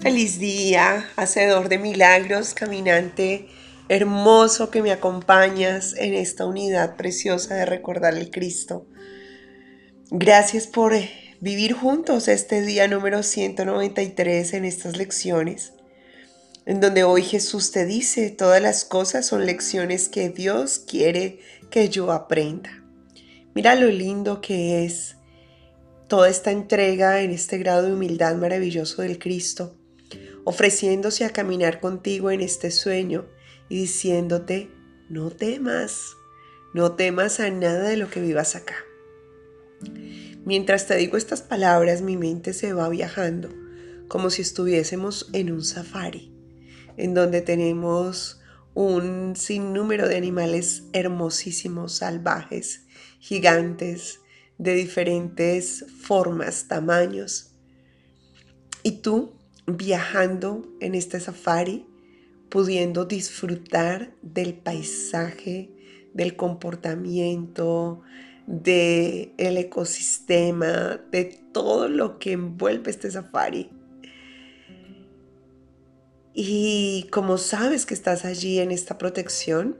[0.00, 3.48] Feliz día, hacedor de milagros, caminante
[3.88, 8.86] hermoso que me acompañas en esta unidad preciosa de recordar el Cristo.
[10.12, 10.94] Gracias por
[11.40, 15.72] vivir juntos este día número 193 en estas lecciones,
[16.64, 21.40] en donde hoy Jesús te dice, todas las cosas son lecciones que Dios quiere
[21.70, 22.84] que yo aprenda.
[23.52, 25.16] Mira lo lindo que es
[26.06, 29.74] toda esta entrega en este grado de humildad maravilloso del Cristo
[30.48, 33.26] ofreciéndose a caminar contigo en este sueño
[33.68, 34.70] y diciéndote,
[35.10, 36.16] no temas,
[36.72, 38.76] no temas a nada de lo que vivas acá.
[40.46, 43.50] Mientras te digo estas palabras, mi mente se va viajando,
[44.08, 46.32] como si estuviésemos en un safari,
[46.96, 48.40] en donde tenemos
[48.72, 52.86] un sinnúmero de animales hermosísimos, salvajes,
[53.18, 54.20] gigantes,
[54.56, 57.50] de diferentes formas, tamaños.
[58.82, 59.37] Y tú
[59.68, 61.86] viajando en este safari,
[62.48, 65.70] pudiendo disfrutar del paisaje,
[66.14, 68.00] del comportamiento,
[68.46, 73.70] del el ecosistema, de todo lo que envuelve este safari.
[76.32, 79.76] Y como sabes que estás allí en esta protección,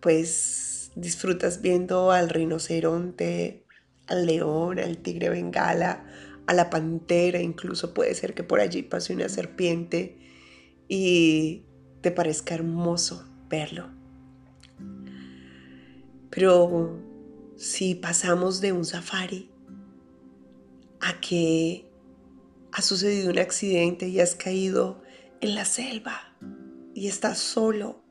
[0.00, 3.64] pues disfrutas viendo al rinoceronte,
[4.08, 6.04] al león, al tigre bengala,
[6.52, 10.18] a la pantera, incluso puede ser que por allí pase una serpiente
[10.88, 11.64] y
[12.00, 13.90] te parezca hermoso verlo.
[16.30, 16.98] Pero
[17.56, 19.50] si pasamos de un safari
[21.00, 21.90] a que
[22.72, 25.02] ha sucedido un accidente y has caído
[25.40, 26.34] en la selva
[26.94, 28.02] y estás solo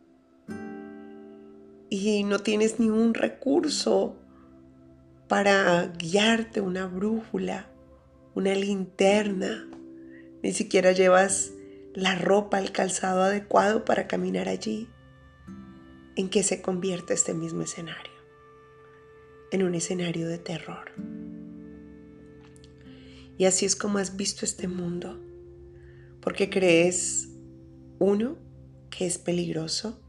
[1.90, 4.16] y no tienes ningún recurso
[5.28, 7.71] para guiarte, una brújula,
[8.34, 9.68] una linterna,
[10.42, 11.52] ni siquiera llevas
[11.94, 14.88] la ropa, el calzado adecuado para caminar allí.
[16.16, 18.14] ¿En qué se convierte este mismo escenario?
[19.52, 20.92] En un escenario de terror.
[23.38, 25.20] Y así es como has visto este mundo,
[26.22, 27.30] porque crees,
[28.00, 28.38] uno,
[28.90, 30.00] que es peligroso,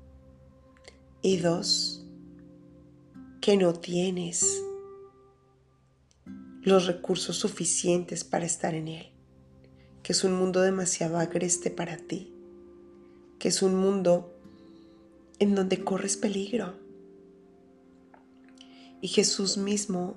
[1.23, 2.07] y dos,
[3.41, 4.63] que no tienes
[6.63, 9.07] los recursos suficientes para estar en él,
[10.03, 12.33] que es un mundo demasiado agreste para ti,
[13.39, 14.33] que es un mundo
[15.41, 16.75] en donde corres peligro.
[19.01, 20.17] Y Jesús mismo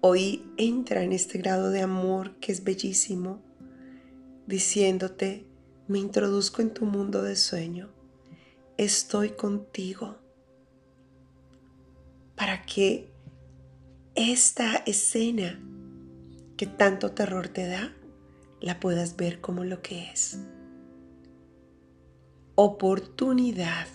[0.00, 3.42] hoy entra en este grado de amor que es bellísimo,
[4.46, 5.46] diciéndote,
[5.88, 7.90] me introduzco en tu mundo de sueño,
[8.78, 10.16] estoy contigo,
[12.34, 13.13] para que
[14.14, 15.60] esta escena
[16.56, 17.92] que tanto terror te da,
[18.60, 20.38] la puedas ver como lo que es.
[22.54, 23.88] Oportunidad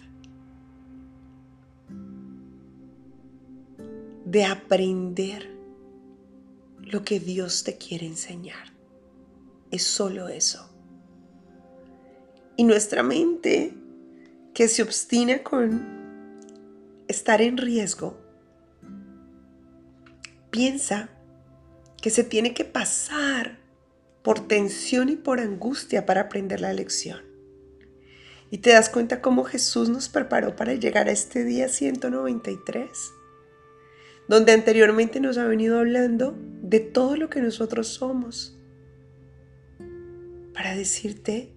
[4.26, 5.50] de aprender
[6.82, 8.74] lo que Dios te quiere enseñar.
[9.72, 10.70] Es solo eso.
[12.58, 13.74] Y nuestra mente
[14.54, 16.00] que se obstina con
[17.08, 18.18] estar en riesgo,
[20.52, 21.10] piensa
[22.02, 23.60] que se tiene que pasar
[24.24, 27.22] por tensión y por angustia para aprender la lección.
[28.52, 32.90] Y te das cuenta cómo Jesús nos preparó para llegar a este día 193,
[34.28, 38.56] donde anteriormente nos ha venido hablando de todo lo que nosotros somos,
[40.54, 41.54] para decirte,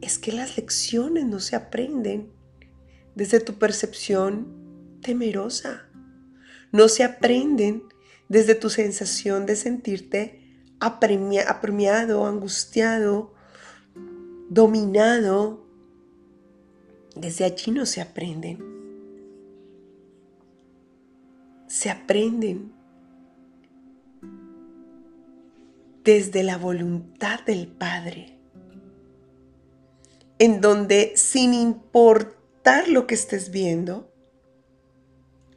[0.00, 2.32] es que las lecciones no se aprenden
[3.14, 5.87] desde tu percepción temerosa
[6.72, 7.82] no se aprenden
[8.28, 10.48] desde tu sensación de sentirte
[10.80, 13.34] apremiado, angustiado,
[14.48, 15.66] dominado.
[17.16, 18.64] Desde allí no se aprenden.
[21.66, 22.72] Se aprenden
[26.04, 28.38] desde la voluntad del Padre,
[30.38, 34.10] en donde sin importar lo que estés viendo,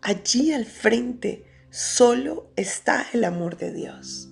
[0.02, 4.30] allí al frente solo está el amor de Dios.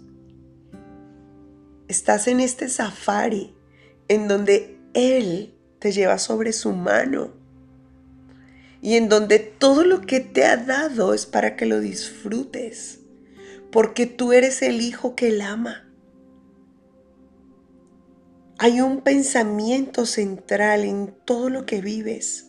[1.88, 3.56] Estás en este safari
[4.07, 7.33] en donde Él te lleva sobre su mano
[8.81, 13.00] y en donde todo lo que te ha dado es para que lo disfrutes,
[13.71, 15.86] porque tú eres el hijo que Él ama.
[18.57, 22.48] Hay un pensamiento central en todo lo que vives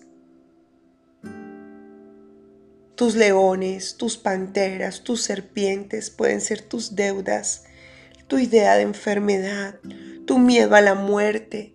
[3.01, 7.65] tus leones, tus panteras, tus serpientes pueden ser tus deudas,
[8.27, 9.81] tu idea de enfermedad,
[10.27, 11.75] tu miedo a la muerte,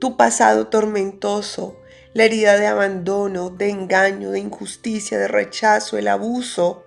[0.00, 1.80] tu pasado tormentoso,
[2.14, 6.82] la herida de abandono, de engaño, de injusticia, de rechazo, el abuso,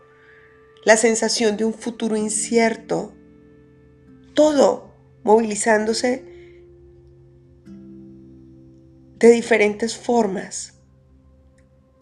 [0.83, 3.13] la sensación de un futuro incierto,
[4.33, 6.25] todo movilizándose
[9.15, 10.73] de diferentes formas,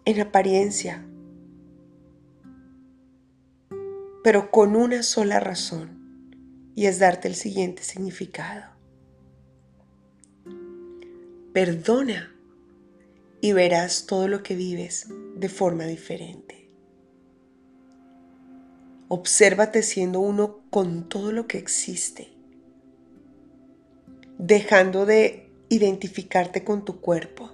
[0.05, 1.05] en apariencia,
[4.25, 8.63] pero con una sola razón, y es darte el siguiente significado.
[11.53, 12.35] Perdona
[13.39, 16.71] y verás todo lo que vives de forma diferente.
[19.09, 22.33] Obsérvate siendo uno con todo lo que existe,
[24.39, 27.51] dejando de identificarte con tu cuerpo,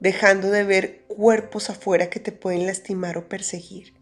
[0.00, 4.01] dejando de ver cuerpos afuera que te pueden lastimar o perseguir,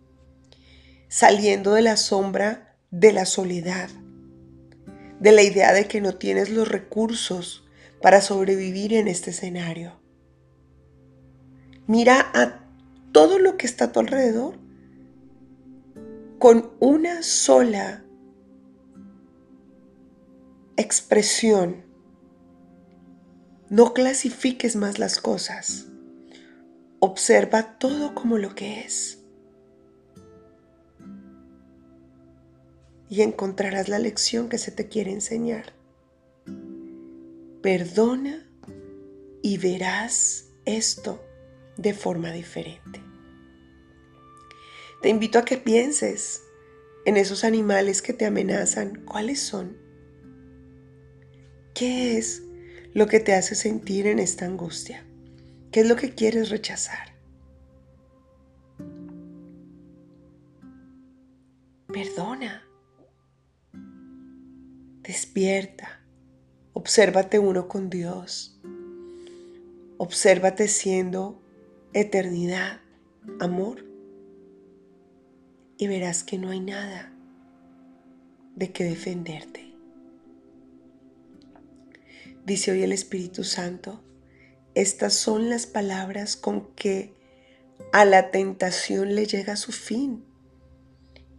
[1.11, 3.91] saliendo de la sombra de la soledad,
[5.19, 7.65] de la idea de que no tienes los recursos
[8.01, 10.01] para sobrevivir en este escenario.
[11.89, 12.65] Mira a
[13.11, 14.55] todo lo que está a tu alrededor
[16.39, 18.05] con una sola
[20.77, 21.85] expresión.
[23.69, 25.89] No clasifiques más las cosas.
[27.01, 29.20] Observa todo como lo que es.
[33.11, 35.75] Y encontrarás la lección que se te quiere enseñar.
[37.61, 38.49] Perdona
[39.43, 41.23] y verás esto
[41.77, 43.03] de forma diferente.
[45.03, 46.43] Te invito a que pienses
[47.05, 49.05] en esos animales que te amenazan.
[49.05, 49.77] ¿Cuáles son?
[51.75, 52.43] ¿Qué es
[52.93, 55.05] lo que te hace sentir en esta angustia?
[55.73, 57.15] ¿Qué es lo que quieres rechazar?
[61.93, 62.70] Perdona.
[65.03, 66.03] Despierta.
[66.75, 68.61] Obsérvate uno con Dios.
[69.97, 71.43] Obsérvate siendo
[71.95, 72.81] eternidad,
[73.41, 73.85] amor
[75.79, 77.13] y verás que no hay nada
[78.55, 79.75] de qué defenderte.
[82.45, 84.03] Dice hoy el Espíritu Santo,
[84.75, 87.15] estas son las palabras con que
[87.93, 90.27] a la tentación le llega su fin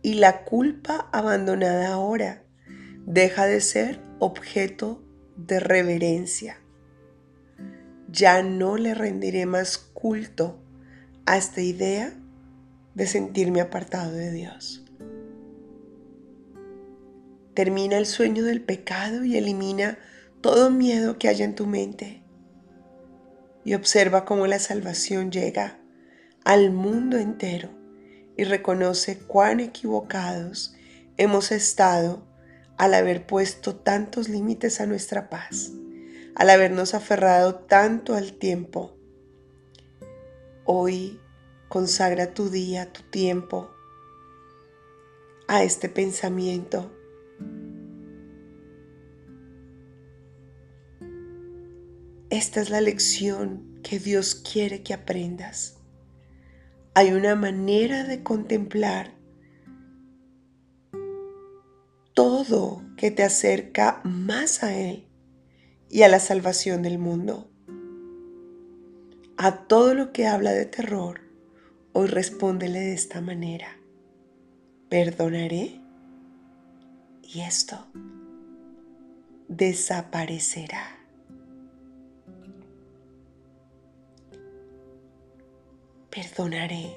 [0.02, 2.44] y la culpa abandonada ahora
[3.06, 5.04] deja de ser objeto
[5.36, 6.58] de reverencia.
[8.10, 10.60] Ya no le rendiré más culto
[11.26, 12.14] a esta idea
[12.96, 14.86] de sentirme apartado de Dios.
[17.54, 19.98] Termina el sueño del pecado y elimina
[20.42, 22.24] todo miedo que haya en tu mente.
[23.64, 25.80] Y observa cómo la salvación llega
[26.44, 27.70] al mundo entero
[28.36, 30.76] y reconoce cuán equivocados
[31.18, 32.26] hemos estado
[32.82, 35.72] al haber puesto tantos límites a nuestra paz,
[36.36, 38.98] al habernos aferrado tanto al tiempo.
[40.66, 41.20] Hoy
[41.72, 43.72] Consagra tu día, tu tiempo
[45.48, 46.92] a este pensamiento.
[52.30, 55.78] Esta es la lección que Dios quiere que aprendas.
[56.94, 59.14] Hay una manera de contemplar
[62.44, 65.08] todo que te acerca más a Él
[65.90, 67.50] y a la salvación del mundo.
[69.38, 71.22] A todo lo que habla de terror
[71.94, 73.78] Hoy respóndele de esta manera.
[74.88, 75.82] Perdonaré
[77.22, 77.86] y esto
[79.50, 80.98] desaparecerá.
[86.10, 86.96] Perdonaré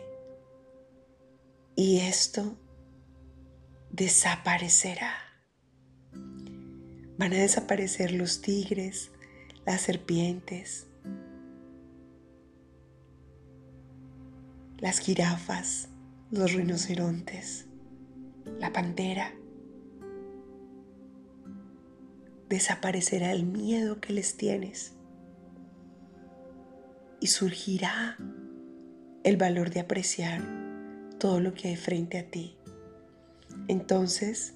[1.74, 2.56] y esto
[3.90, 5.23] desaparecerá.
[7.16, 9.12] Van a desaparecer los tigres,
[9.64, 10.88] las serpientes,
[14.78, 15.88] las jirafas,
[16.30, 17.66] los rinocerontes,
[18.58, 19.32] la pantera.
[22.48, 24.94] Desaparecerá el miedo que les tienes
[27.20, 28.18] y surgirá
[29.22, 30.42] el valor de apreciar
[31.18, 32.56] todo lo que hay frente a ti.
[33.68, 34.54] Entonces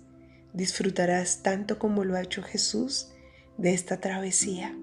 [0.58, 3.12] disfrutarás tanto como lo ha hecho Jesús
[3.58, 4.76] de esta travesía.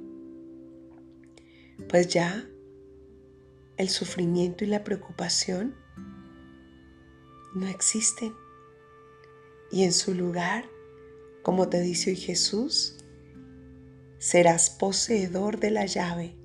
[1.90, 2.48] Pues ya
[3.76, 5.76] el sufrimiento y la preocupación
[7.54, 8.34] no existen.
[9.70, 10.64] Y en su lugar,
[11.44, 12.96] como te dice hoy Jesús,
[14.18, 16.38] serás poseedor de la llave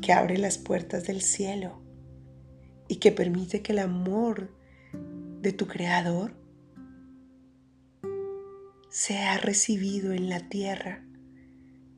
[0.00, 1.82] que abre las puertas del cielo
[2.86, 4.56] y que permite que el amor
[5.40, 6.37] de tu Creador
[8.90, 11.04] sea recibido en la tierra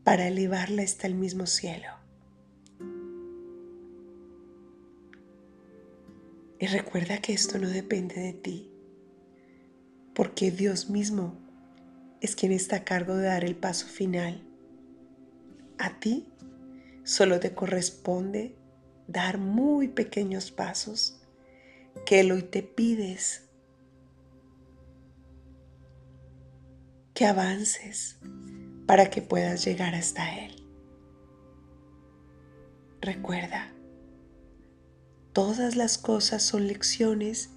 [0.05, 1.89] para elevarla hasta el mismo cielo.
[6.59, 8.71] Y recuerda que esto no depende de ti,
[10.15, 11.39] porque Dios mismo
[12.21, 14.47] es quien está a cargo de dar el paso final.
[15.79, 16.29] A ti
[17.05, 18.57] solo te corresponde
[19.07, 21.23] dar muy pequeños pasos
[22.05, 23.50] que hoy te pides
[27.21, 28.17] que avances
[28.87, 30.57] para que puedas llegar hasta Él.
[33.03, 33.75] Recuerda,
[35.35, 37.51] todas las cosas son lecciones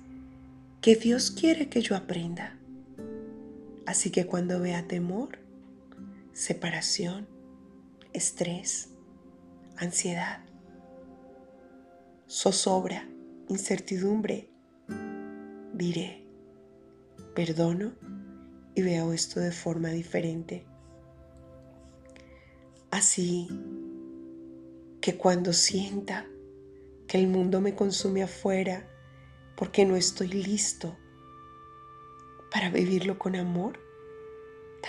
[0.81, 2.57] que Dios quiere que yo aprenda.
[3.85, 5.39] Así que cuando vea temor,
[6.33, 7.25] separación,
[8.11, 8.89] estrés,
[9.77, 10.41] ansiedad,
[12.29, 13.07] zozobra,
[13.47, 14.49] incertidumbre,
[15.73, 16.27] diré,
[17.33, 17.93] perdono
[18.75, 20.65] y veo esto de forma diferente.
[22.91, 23.47] Así
[25.01, 26.27] que cuando sienta
[27.07, 28.87] que el mundo me consume afuera
[29.55, 30.97] porque no estoy listo
[32.51, 33.79] para vivirlo con amor,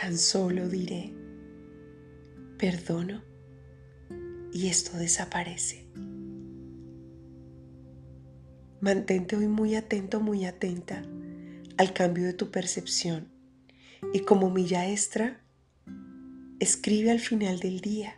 [0.01, 1.15] tan solo diré,
[2.59, 3.23] perdono
[4.53, 5.87] y esto desaparece.
[8.81, 11.03] Mantente hoy muy atento, muy atenta
[11.79, 13.34] al cambio de tu percepción
[14.13, 15.41] y como milla extra,
[16.61, 18.17] escribe al final del día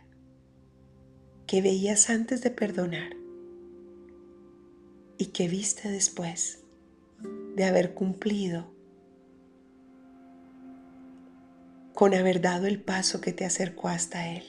[1.45, 3.15] que veías antes de perdonar
[5.17, 6.59] y que viste después
[7.55, 8.71] de haber cumplido
[11.93, 14.43] con haber dado el paso que te acercó hasta Él.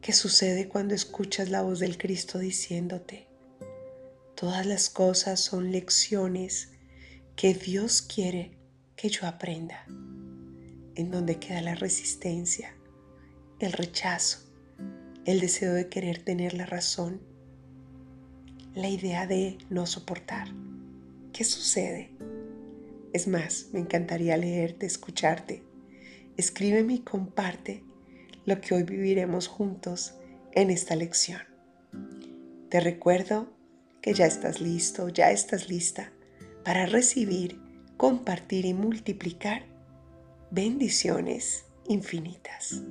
[0.00, 3.28] ¿Qué sucede cuando escuchas la voz del Cristo diciéndote,
[4.34, 6.71] todas las cosas son lecciones
[7.36, 8.52] que Dios quiere
[8.94, 9.84] que yo aprenda?
[10.94, 12.74] En donde queda la resistencia,
[13.58, 14.40] el rechazo,
[15.24, 17.20] el deseo de querer tener la razón,
[18.74, 20.48] la idea de no soportar.
[21.32, 22.10] ¿Qué sucede?
[23.12, 25.62] Es más, me encantaría leerte, escucharte.
[26.36, 27.82] Escríbeme y comparte
[28.44, 30.14] lo que hoy viviremos juntos
[30.52, 31.42] en esta lección.
[32.68, 33.52] Te recuerdo
[34.00, 36.12] que ya estás listo, ya estás lista
[36.64, 37.60] para recibir,
[37.96, 39.64] compartir y multiplicar
[40.50, 42.82] bendiciones infinitas.